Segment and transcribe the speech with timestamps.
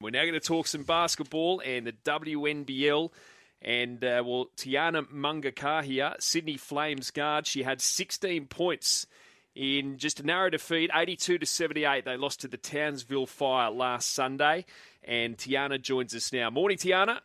[0.00, 3.10] We're now going to talk some basketball and the WNBL.
[3.60, 7.48] And uh, well, Tiana Mangakahia here, Sydney Flames guard.
[7.48, 9.06] She had 16 points
[9.56, 12.04] in just a narrow defeat, 82 to 78.
[12.04, 14.66] They lost to the Townsville Fire last Sunday.
[15.02, 16.48] And Tiana joins us now.
[16.48, 17.18] Morning, Tiana.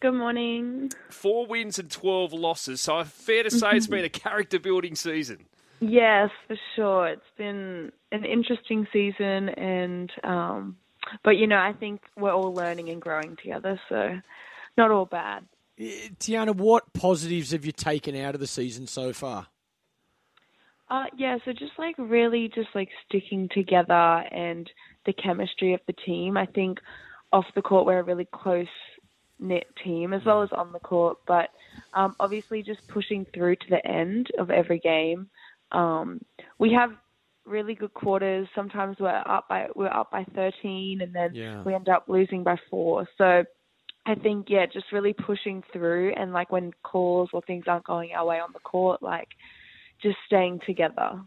[0.00, 0.90] Good morning.
[1.10, 2.80] Four wins and 12 losses.
[2.80, 5.46] So fair to say it's been a character building season.
[5.78, 7.06] Yes, for sure.
[7.06, 10.76] It's been an interesting season, and um,
[11.24, 14.18] but you know, I think we're all learning and growing together, so
[14.76, 15.44] not all bad.
[15.78, 19.46] Tiana, what positives have you taken out of the season so far?
[20.90, 24.68] Uh, yeah, so just like really just like sticking together and
[25.06, 26.36] the chemistry of the team.
[26.36, 26.80] I think
[27.32, 28.66] off the court we're a really close
[29.38, 31.50] knit team as well as on the court, but
[31.94, 35.28] um, obviously just pushing through to the end of every game.
[35.72, 36.20] Um,
[36.58, 36.90] we have
[37.50, 38.48] really good quarters.
[38.54, 41.62] Sometimes we're up by we're up by 13, and then Yeah.
[41.62, 43.06] we end up losing by four.
[43.18, 43.44] So
[44.06, 48.12] I think yeah, just really pushing through, and like when calls or things aren't going
[48.14, 49.28] our way on the court, like
[50.02, 51.20] just staying together.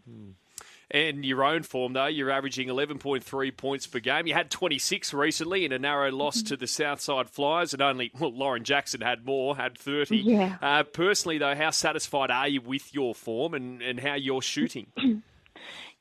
[0.91, 4.27] And your own form, though, you're averaging 11.3 points per game.
[4.27, 8.31] You had 26 recently in a narrow loss to the Southside Flyers, and only, well,
[8.31, 10.17] Lauren Jackson had more, had 30.
[10.17, 10.57] Yeah.
[10.61, 14.87] Uh, personally, though, how satisfied are you with your form and, and how you're shooting?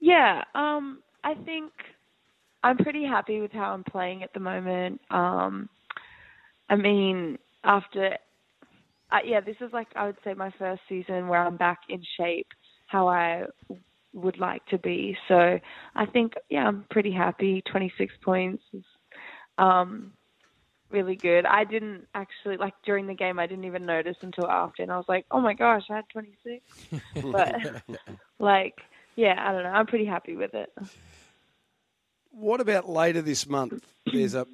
[0.03, 1.71] Yeah, um, I think
[2.65, 5.01] I'm pretty happy with how I'm playing at the moment.
[5.13, 5.69] Um,
[6.69, 8.17] I mean, after,
[9.13, 12.03] uh, yeah, this is like I would say my first season where I'm back in
[12.19, 12.49] shape,
[12.89, 13.45] how I
[14.13, 15.17] would like to be.
[15.29, 15.61] So
[15.95, 17.63] I think, yeah, I'm pretty happy.
[17.71, 18.83] 26 points is
[19.57, 20.15] um,
[20.91, 21.47] really good.
[21.47, 23.39] I didn't actually like during the game.
[23.39, 26.05] I didn't even notice until after, and I was like, oh my gosh, I had
[26.13, 26.61] 26.
[27.33, 27.55] but
[28.41, 28.75] like,
[29.17, 29.71] yeah, I don't know.
[29.71, 30.73] I'm pretty happy with it.
[32.31, 33.85] What about later this month?
[34.11, 34.47] There's a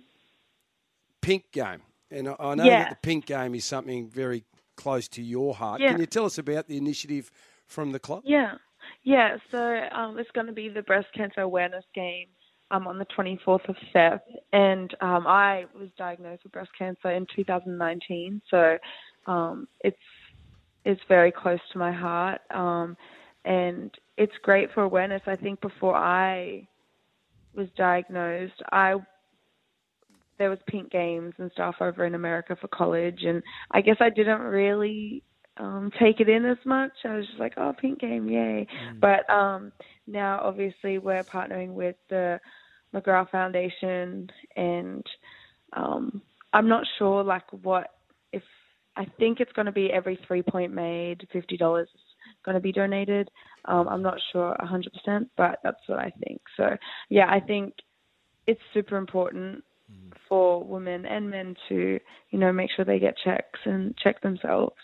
[1.21, 2.79] pink game, and I- I know Yeah.
[2.85, 4.45] that the pink game is something very
[4.77, 5.81] close to your heart.
[5.81, 5.93] Yeah.
[5.93, 7.31] Can you tell us about the initiative
[7.67, 8.23] from the club?
[8.25, 8.55] Yeah,
[9.03, 9.37] yeah.
[9.51, 12.29] So um, it's going to be the breast cancer awareness game
[12.71, 14.21] um, on the 24th of Feb,
[14.53, 18.43] and um, I was diagnosed with breast cancer in 2019.
[18.51, 18.79] So
[19.27, 19.97] um, it's
[20.85, 22.97] it's very close to my heart, um,
[23.45, 25.23] and it's great for awareness.
[25.27, 26.69] I think before I
[27.55, 28.95] was diagnosed, I
[30.39, 34.11] there was pink games and stuff over in America for college, and I guess I
[34.11, 35.23] didn't really
[35.57, 36.93] um, take it in as much.
[37.05, 38.67] I was just like, oh, pink game, yay!
[39.01, 39.73] But um,
[40.07, 42.39] now, obviously, we're partnering with the
[42.95, 45.05] McGrath Foundation, and
[45.73, 46.23] um,
[46.53, 47.95] I'm not sure like what
[48.33, 48.43] if
[48.97, 51.89] I think it's going to be every three point made, fifty dollars
[52.49, 53.31] going to be donated.
[53.67, 56.41] Um, I'm not sure 100%, but that's what I think.
[56.57, 56.77] So
[57.11, 57.75] yeah, I think
[58.47, 59.65] it's super important
[60.29, 61.99] for women and men to,
[62.31, 64.77] you know, make sure they get checks and check themselves.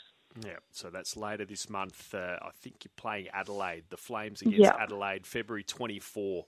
[0.45, 2.15] Yeah, so that's later this month.
[2.15, 4.73] Uh, I think you're playing Adelaide, the Flames against Yeah.
[4.79, 6.45] Adelaide, February 24.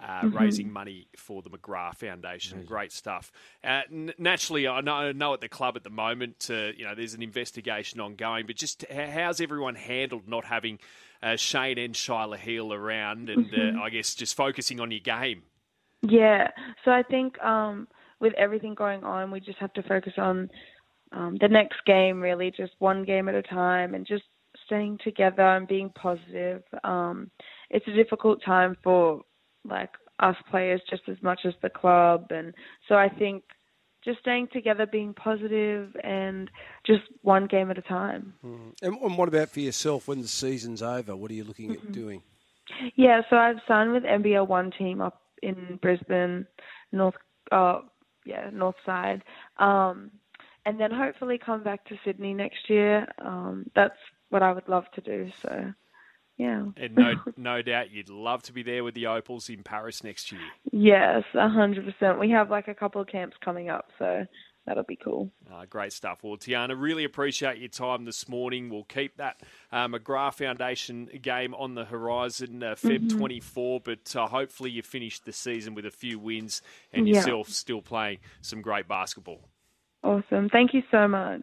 [0.00, 0.36] Uh, Mm-hmm.
[0.36, 3.32] Raising money for the McGrath Foundation, great stuff.
[3.64, 6.84] Uh, n- naturally, I know, I know at the club at the moment, uh, you
[6.84, 8.46] know, there's an investigation ongoing.
[8.46, 10.78] But just how's everyone handled not having
[11.20, 13.76] uh, Shane and Shyla Heal around, and Mm-hmm.
[13.78, 15.42] uh, I guess just focusing on your game?
[16.02, 16.48] Yeah.
[16.84, 17.88] So I think um,
[18.20, 20.48] with everything going on, we just have to focus on
[21.12, 24.24] um, the next game, really, just one game at a time, and just
[24.66, 26.62] staying together and being positive.
[26.84, 27.30] Um,
[27.70, 29.22] it's a difficult time for
[29.68, 29.90] like
[30.20, 32.54] us players just as much as the club, and
[32.88, 33.44] so I think
[34.04, 36.50] just staying together, being positive, and
[36.86, 38.34] just one game at a time.
[38.42, 41.16] And, and what about for yourself when the season's over?
[41.16, 41.88] What are you looking Mm-hmm.
[41.88, 42.22] at doing?
[42.96, 46.46] Yeah, so I've signed with NBL One team up in Brisbane,
[46.92, 47.14] North,
[47.50, 47.80] uh,
[48.24, 49.22] yeah, North Side,
[49.58, 50.10] um,
[50.66, 53.06] and then hopefully come back to Sydney next year.
[53.24, 53.96] Um, that's
[54.30, 55.30] what I would love to do.
[55.40, 55.72] So,
[56.38, 56.64] yeah.
[56.76, 60.32] And no, no doubt you'd love to be there with the Opals in Paris next
[60.32, 60.40] year.
[60.72, 62.18] Yes, a hundred percent.
[62.18, 64.24] We have like a couple of camps coming up, so
[64.64, 65.30] that'll be cool.
[65.52, 66.18] Uh, great stuff.
[66.22, 68.68] Well, Tiana, really appreciate your time this morning.
[68.70, 69.40] We'll keep that
[69.72, 75.18] uh, McGrath Foundation game on the horizon, uh, Feb 24, but uh, hopefully you finish
[75.20, 76.62] the season with a few wins
[76.92, 77.14] and Yeah.
[77.16, 79.40] yourself still playing some great basketball.
[80.04, 80.48] Awesome.
[80.50, 81.40] Thank you so much.